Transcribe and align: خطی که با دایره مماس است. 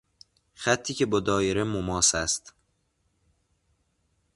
خطی 0.55 0.93
که 0.93 1.05
با 1.05 1.19
دایره 1.19 1.63
مماس 1.63 2.15
است. 2.15 2.53